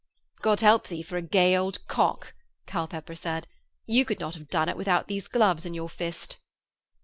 [0.41, 2.33] 'God help thee for a gay old cock,'
[2.65, 3.47] Culpepper said.
[3.85, 6.37] 'You could not have done it without these gloves in your fist.'